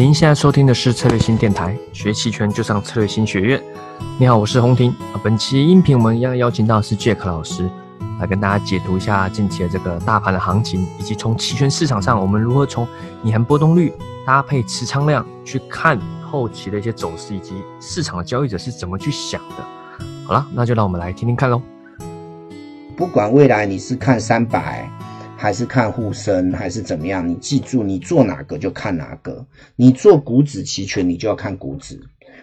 [0.00, 3.62] 您现在收听的是策略新电台，学期权就上策略新学院。
[4.18, 4.96] 你好，我是洪婷。
[5.22, 7.68] 本期音频我们一样邀请到是 Jack 老师，
[8.18, 12.88] 来跟大家解读一下近期的这个大盘的行情，以及从期权市场上我们如何从
[13.24, 13.92] 隐含波动率
[14.24, 20.06] 搭配持仓量去看后期的一些走势，以及市场的交易者是怎么去想的。
[20.24, 21.60] 好了，那就让我们来听听看喽。
[22.96, 24.90] 不管未来你是看三百。
[25.40, 27.26] 还是看沪深还是怎么样？
[27.26, 29.46] 你记住，你做哪个就看哪个。
[29.74, 31.96] 你做股指期权，你就要看股指；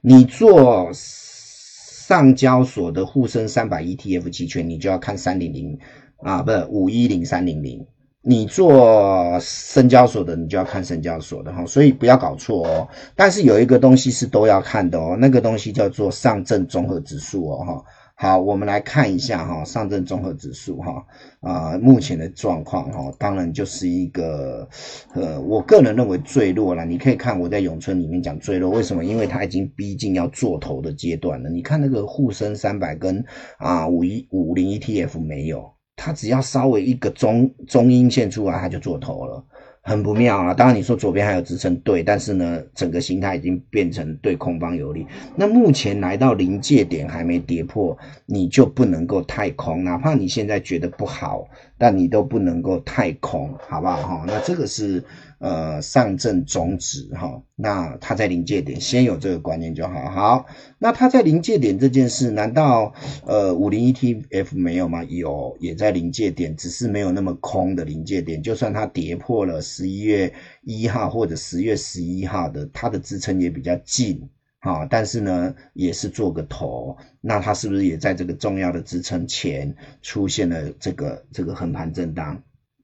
[0.00, 5.78] 你做上交所的沪深三百 ETF 期权，你就要看三零零
[6.16, 7.86] 啊，不是五一零三零零。
[8.22, 11.64] 你做深交所的，你就要看深交所的哈。
[11.66, 12.88] 所以不要搞错哦。
[13.14, 17.84] 但是有一个东西是都要看的哦，那个东西叫做上证综合指数哦哈。
[18.22, 21.06] 好，我们来看一下哈，上证综合指数哈，
[21.40, 24.68] 啊，目前的状况哈，当然就是一个，
[25.14, 26.84] 呃，我个人认为坠落了。
[26.84, 29.02] 你可以看我在永春里面讲坠落，为什么？
[29.06, 31.48] 因为它已经逼近要做头的阶段了。
[31.48, 33.24] 你看那个沪深三百跟
[33.56, 39.42] 啊五一五零 ETF 没有，它只要稍微一个中中阴线出来，它就做头了。
[39.82, 40.54] 很不妙啊！
[40.54, 45.06] 当然你说左边还有支撑，对，但是呢，整个形态已经变成对空方有利。
[45.36, 54.24] 那目前来到临界点还没跌破，你就不能够太空，哪怕你现在觉得不好，但你都不能够太空，好不好哈？
[54.26, 55.02] 那这个是。
[55.40, 60.10] 呃，上证总指哈，那它在临界点，先有这个观念就好。
[60.10, 60.46] 好，
[60.78, 62.92] 那它在临界点这件事，难道
[63.24, 65.02] 呃五零 ETF 没有吗？
[65.04, 68.42] 有，也在临界点，只是没有那么空的临界点。
[68.42, 74.28] 就算它跌破了十一月一号或者十月十一号的，它的支撑也比较近
[74.58, 76.98] 啊，但是呢，也是做个头。
[77.22, 82.42] 那它是不是也在这个重要的支撑前出现了这个这个横盘震荡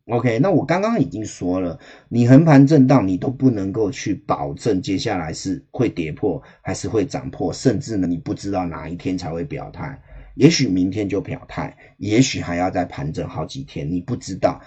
[0.08, 10.00] ？OK，那我刚刚已经说了，你横盘震荡，你都不能够去保证接下来是会跌破还是会涨破，甚至呢，你不知道哪一天才会表态，
[10.36, 14.60] 也许明天就表态，也许还要再盘整好几天，你不知道。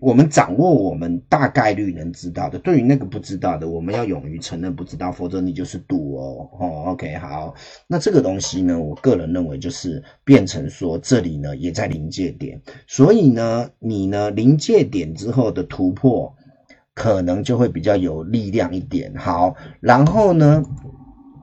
[0.00, 6.50] 我们掌握我们大概率能知道的，对于那个不知道的，我们要勇于承认不知道，否则你就是赌哦。
[6.60, 7.54] 哦，OK，好，
[7.86, 16.34] 那这个东西呢，我个人认为就是变成说这里呢也在临界点，所以呢，你呢临界点之后的突破，
[16.94, 19.14] 可能就会比较有力量一点。
[19.16, 20.62] 好，然后呢？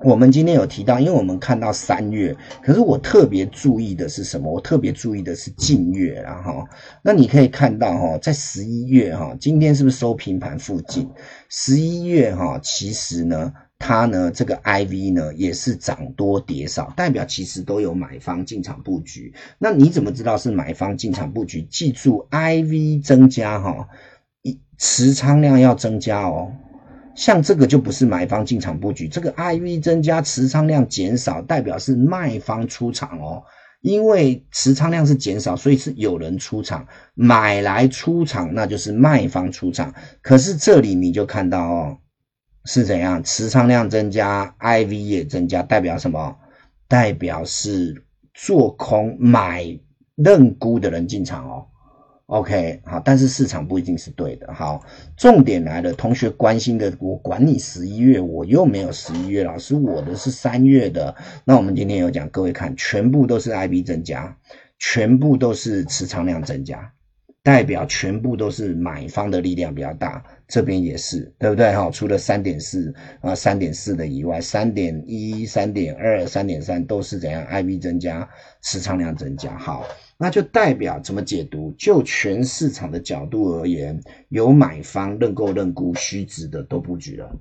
[0.04, 4.52] 我们今天有提到，因为我们看到三月，可是我特别注意的是什么？
[4.52, 6.66] 我特别注意的是近月，然后，
[7.02, 11.10] 那你可以看到哈，在十一月哈，今天是不是收平盘附近？
[11.50, 19.34] 十一月哈，其实呢，它呢这个 IV 呢也是涨多跌少，代表其实都有买方进场布局。
[19.58, 21.62] 那你怎么知道是买方进场布局？
[21.64, 23.88] 记住 IV 增加哈，
[24.42, 26.52] 一持仓量要增加哦。
[27.16, 33.44] 像这个就不是买方进场布局，这个 IV 增加持仓量减少，代表是卖方出场哦。
[33.82, 39.94] 因为持仓量是减少，所以是有人出场买来出场，那就是卖方出场。
[40.22, 41.98] 可是这里你就看到哦，
[42.64, 43.22] 是怎样？
[43.22, 46.38] 持仓量增加，IV 也增加，代表什么？
[46.88, 49.66] 代表是做空买
[50.16, 51.68] 认沽的人进场哦。
[52.34, 54.52] OK，好，但是市场不一定是对的。
[54.52, 54.84] 好，
[55.16, 61.16] 重点来了，同学关心的，我管你十一月，我又没有十一月，老师我的是三月的。
[61.46, 64.36] 那我们今天有讲，各位看，全部都是 IB 增加，
[64.80, 66.92] 全部都是持仓量增加，
[67.44, 70.24] 代表全部都是买方的力量比较大。
[70.54, 71.74] 这边也是，对不对？
[71.74, 78.30] 哈，除了三点四啊，三点四的以外，三点一、三点二、三点三都是怎样？IB 增加，
[78.62, 79.58] 持仓量增加。
[79.58, 79.84] 好。
[80.16, 81.74] 那就代表怎么解读？
[81.76, 84.00] 就全市场的角度而言，
[84.30, 87.36] 有买方认购认沽虚值的都布局了。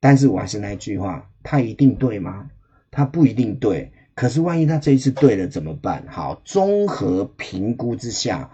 [0.00, 2.50] 但是我还是那句话，它一定对吗？
[2.90, 3.92] 它不一定对。
[4.16, 6.04] 可是万一它这一次对了怎么办？
[6.08, 8.50] 好，综合评估之下，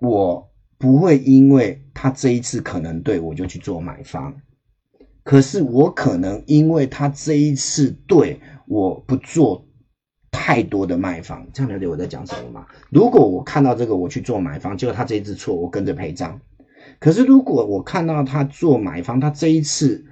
[0.00, 4.34] 我不会因为他这一次可能对我就去做买方。
[5.22, 9.64] 可是我可能因为他这一次对我不做。
[10.34, 12.66] 太多的卖方，这样了解我在讲什么吗？
[12.90, 16.40] 如果我看到这个，我去做买方，结果他这一次错，我跟着赔账。
[16.98, 20.04] 可是如果我看到他做买方，他这一次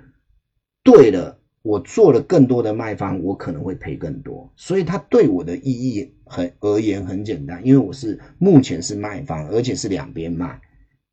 [0.84, 4.52] 对了，我做了更多的卖方，我可能会赔更多。
[4.54, 10.60] 所以他对我的意义很而言很简单，因为我是目前是卖方，而且是两边卖。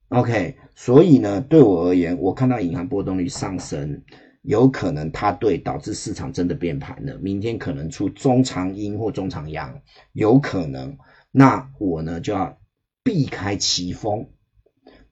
[0.09, 4.01] OK，所以呢，对我而言，我看到银行波动率上升。
[4.43, 9.81] 有可能它对导致市场真的变盘了，明天可能出中长阴或中长阳，
[10.13, 10.97] 有可能，
[11.31, 12.57] 那我呢就要
[13.03, 14.29] 避开奇峰，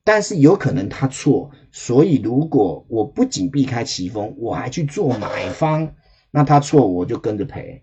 [0.06, 5.94] 但是有可能他错，所以如果我不仅避开奇峰，我还去做买方，
[6.32, 7.82] 那他错我就跟着赔。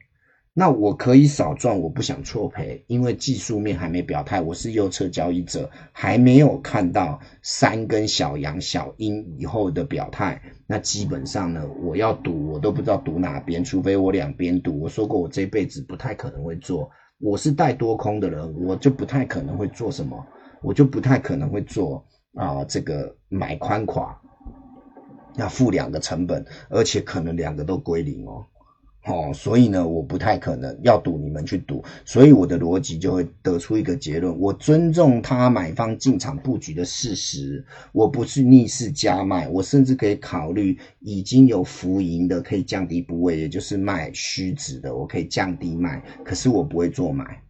[0.54, 10.38] 那我可以少赚，我不想错赔，因为技术面还没表态，我是右侧交易者，还没有看到三根小阳小阴以后的表态。
[10.66, 14.78] 那基本上呢，我要赌，我都不知道赌哪边，除非我两边赌。
[14.78, 20.22] 我说过，我这辈子不太可能会做，我是带多空的人，我就不太可能会做什么，
[20.60, 22.04] 我就不太可能会做
[22.34, 24.14] 啊，这个买宽垮，
[25.36, 28.46] 要付两个成本，而且可能两个都归零哦。
[29.04, 47.42] 哦，所以呢，我不太可能要赌，你们去赌，所以我的逻辑就会得出一个结论：我尊重他买方进场布局的事实，我不是逆势加卖，我甚至可以考虑已经有浮盈的可以降低部位，也就是卖虚值的，我可以降低卖，可是我不会做买。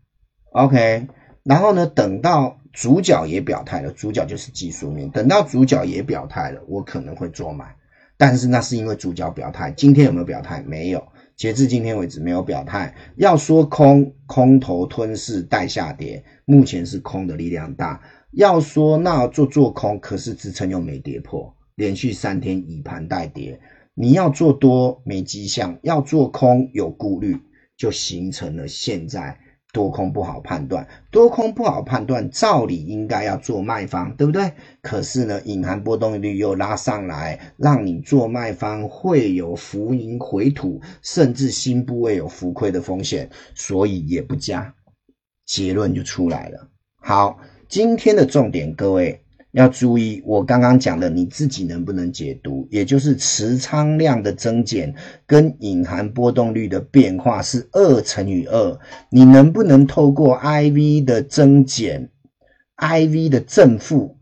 [0.53, 1.07] OK，
[1.43, 7.77] 然后呢，等到主角也表态了，主角就是技术面，等到主角也表态了，我可能会做买，
[8.17, 10.63] 但是那是因为主角表态，今天有没有表态？
[10.63, 11.12] 没有。
[11.43, 18.01] 截至今天为止没有表态，要说空空头吞噬带下跌，目前是空的力量大。
[18.31, 23.59] 要说那做做空，可是支撑又没跌破，连续三天以盘带跌。
[23.93, 27.37] 你要做多没迹象，要做空有顾虑，
[27.77, 29.41] 就形成了现在。
[29.73, 34.53] 多空不好判断，多空不好判断，照理应该要做卖方，对不对？
[34.83, 44.75] 可是呢，隐含波动率又拉上来，让你做卖方会有浮盈回吐，甚至新部位有浮亏的风险，所以也不加，
[45.47, 46.69] 结论就出来了。
[46.97, 49.22] 好，今天的重点，各位。
[49.53, 52.67] 要注意，我刚刚讲的，你自己能不能解读？
[52.71, 54.95] 也就是持仓量的增减
[55.27, 58.79] 跟隐含波动率的变化是二乘以二，
[59.11, 62.09] 你能不能透过 IV 的增减、
[62.79, 64.17] IV 的正负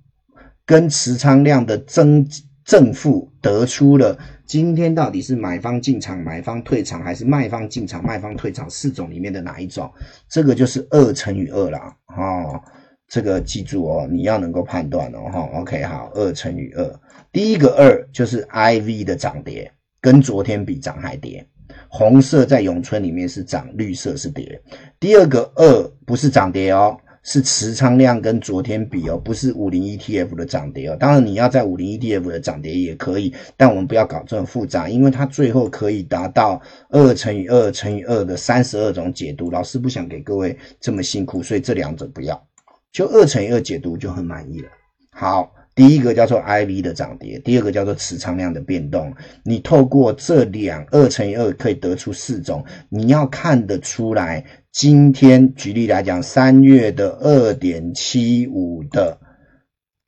[0.66, 2.26] 跟持仓量的增
[2.64, 9.88] 正负，得出了今天到底是买方进场、买方退场，还是卖方进场、卖方退场四种里面的哪一种？
[10.28, 11.78] 这个就是二乘以二了，
[12.16, 12.60] 哦。
[13.10, 17.00] 这个记住哦，你要能够判断哦，哈，OK，好，二乘以二，
[17.32, 19.68] 第一个二就是 IV 的涨跌，
[20.00, 21.44] 跟昨天比涨还跌，
[21.88, 24.62] 红色在永春里面是涨，绿色是跌。
[25.00, 30.96] 第二个二不是涨跌哦，是持仓量跟昨天比哦，不是五零 ETF 的涨跌哦。
[31.00, 42.40] 当然你要在五零 ETF 的涨跌也可以，但我们不要搞这么复杂，因为它最后可以达到二乘以二乘以二的三十二种解读，老师不想给各位这么辛苦，所以这两者不要。
[42.92, 44.68] 就二乘以二解读就很满意了。
[45.12, 49.14] 好，第一个叫做 IV 的涨跌，第二个叫做持仓量的变动。
[49.44, 54.44] 你透过这两二乘以二可以得出四种，你要看得出来。
[54.72, 59.18] 今天举例来讲，三月的二点七五的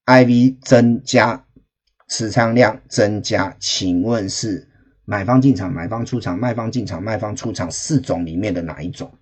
[0.06, 1.44] IV 增加，
[2.08, 4.69] 持仓量增加，请问是
[5.05, 9.12] 买方进场、买方出场、卖方进场、卖方出场四种里面的哪一种？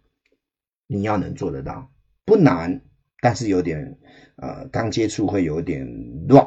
[0.87, 1.91] 你要能做得到，
[2.25, 2.83] 不难。
[3.21, 3.99] 但是有点，
[4.37, 5.87] 呃，刚接触会有点
[6.29, 6.47] 乱，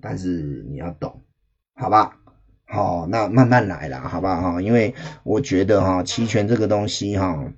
[0.00, 1.22] 但是你要懂，
[1.74, 2.16] 好吧？
[2.66, 4.40] 好，那慢慢来啦，好不好？
[4.40, 7.52] 哈，因为我觉得哈，期权这个东西哈，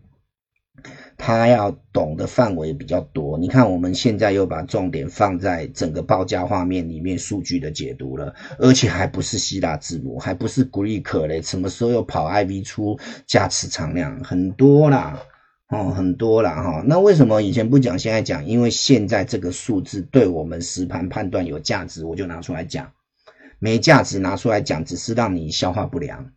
[1.17, 3.39] 它要懂的范围比较多。
[3.39, 15.19] 你看，我们现在又把重点放在整个报价画面里面数据的解读了，而且还不是希腊字母，还不是 Greek 嘞，什么时候又跑 IV 出加持仓量很多啦。
[15.69, 16.83] 哦，很多了哈。
[16.87, 18.47] 那为什么以前不讲，现在讲？
[18.47, 22.87] 因为现在这个数字对我们实盘判断有价值，我就拿出来讲；
[23.59, 26.31] 没价值拿出来讲，只是让你消化不良。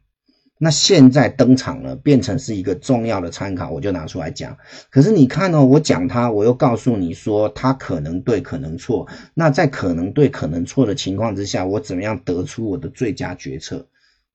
[0.62, 4.58] 那现在登场了，变成是一个重要的参考，我就拿出来讲。
[4.90, 9.08] 可是你看哦，我讲它，我又告诉你说它可能对，可能错。
[9.36, 13.88] 那在可能对、可能错的情况之下，我怎么样得出我的最佳决策？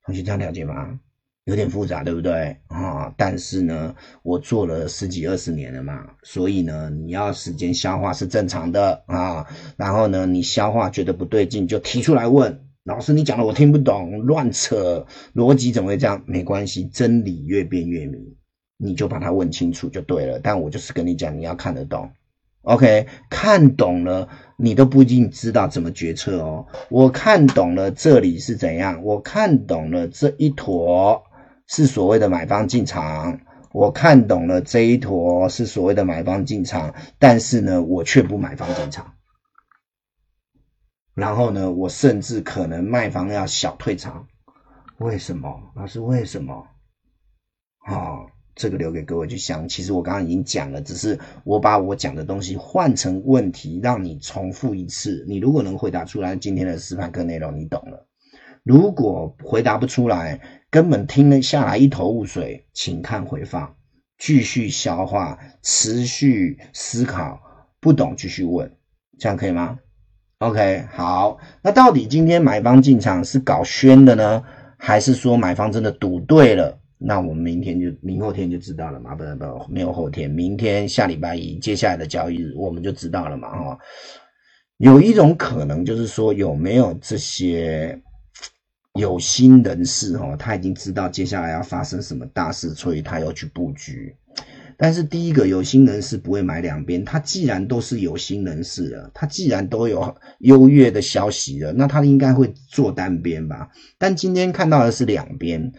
[0.07, 1.01] 同学这样了解吗？
[1.45, 3.13] 有点复杂，对不对啊？
[3.19, 9.47] 但是呢，我做了十几二十年了嘛，所以呢，你要时间消化是正常的啊。
[9.77, 13.13] 然后呢，你消化觉得不对劲，就提出来问老师。
[13.13, 16.23] 你讲的我听不懂，乱扯逻辑怎么会这样？
[16.25, 18.37] 没关系，真理越辩越明，
[18.79, 20.41] 你就把它问清楚就对了。
[20.43, 22.11] 但我就是跟你讲，你要看得懂。
[22.63, 26.65] OK，看懂了，你都不一定知道怎么决策哦。
[26.89, 31.23] 我看懂了这里是怎样，我看懂了这一坨。
[31.67, 33.41] 是所谓的买方进场，
[33.73, 39.15] 我看懂了这一坨是所谓的买方进场，但是呢，我却不买方进场。
[41.15, 44.27] 然后呢，我甚至可能卖方要小退场，
[44.99, 45.73] 为什么？
[45.75, 46.67] 老师为什么？
[47.87, 49.69] 啊，这个留给各位去想。
[49.69, 55.25] 其实我刚刚已经讲了，只是我把我讲的东西换成问题，让你重复一次。
[55.29, 58.07] 你如果能回答出来今天的示范课内容，你懂了。
[58.65, 60.41] 如果回答不出来，
[60.71, 63.77] 根本听了下来一头雾水，请看回放，
[64.17, 67.39] 继续消化，持续思考，
[67.79, 68.75] 不懂继续问，
[69.19, 69.79] 这样可以吗
[70.39, 74.43] ？OK，好，那到底今天买方进场是搞宣的呢，
[74.79, 76.81] 还是说买方真的赌对了？
[76.97, 79.15] 那我们明天就明后天就知道了嘛？
[79.15, 83.51] 不不，没有后天，明天下礼拜一接下来的交易日我们就知道了嘛？
[83.51, 83.79] 哈，
[84.79, 88.01] 有一种可能就是说有没有这些。
[88.99, 94.15] 有心人士哈，他已经知道接下来要发生什么大事，所以他要去布局。
[94.77, 103.69] 但是第一个有心人士不会买两边，他既然都是有心人士了，他既然都有优越的消息了，那他应该会做单边吧？
[103.99, 105.73] 但今天看到的是两边。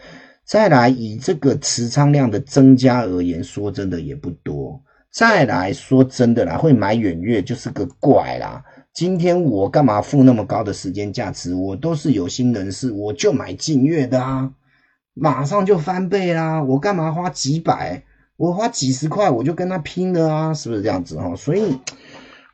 [0.43, 4.83] 再来以这个持仓量的增加而言，说真的也不多。
[5.09, 8.63] 再来说真的啦，会买远月就是个怪啦。
[8.95, 11.53] 今天我干嘛付那么高的时间价值？
[11.53, 14.53] 我都是有心人士，我就买近月的啊，
[15.13, 16.63] 马上就翻倍啦！
[16.63, 18.05] 我干嘛花几百？
[18.37, 20.53] 我花几十块我就跟他拼了啊！
[20.53, 21.35] 是不是这样子哈？
[21.35, 21.77] 所以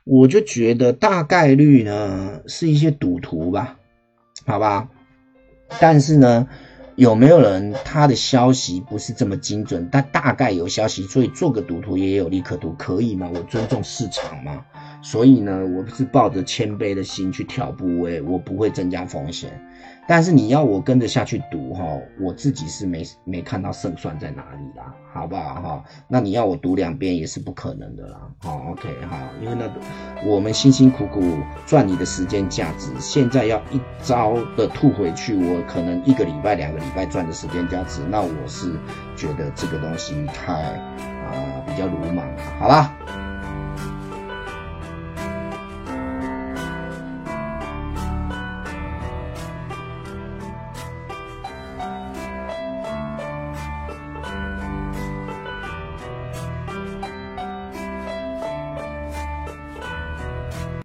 [0.02, 3.78] 我就觉得大概率呢是一些赌徒吧，
[4.44, 4.88] 好吧？
[5.78, 6.48] 但是呢，
[6.96, 9.88] 有没有人他的消息不是这么精准？
[9.90, 13.30] 但大概有消息，所以做个赌徒也有利可图，可以吗？
[13.34, 14.62] 我尊重市场嘛。
[15.00, 19.50] 所以呢，我不是抱着谦卑的心去挑部位，我不会增加风险。
[20.08, 21.84] 但是你要我跟着下去赌哈，
[22.20, 25.84] 我自己是没没看到胜算在哪里啦，好不好哈？
[26.08, 28.18] 那你要我赌两边也是不可能的啦。
[28.38, 29.80] 好，OK 哈，因为那个
[30.26, 31.22] 我们辛辛苦苦
[31.66, 38.72] 赚你的时间价值，现在要一招的吐回去，我可能一个礼拜、两个礼拜赚的时间价值，那我是
[39.16, 42.42] 觉得这个东西太啊比较鲁莽了。
[42.58, 43.21] 好啦。